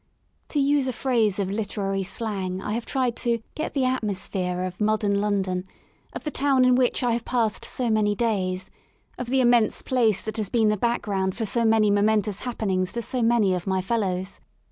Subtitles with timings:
[0.49, 3.95] To use a phrase of literary slang I have tried to get the xi INTRODUCTORY
[3.95, 5.65] atmosphere" of modern London—
[6.13, 8.71] of the town in which I have passed so many days;
[9.19, 13.03] of the immense place that has been the background for so many momentous happenings to
[13.03, 14.39] so many of my fellows.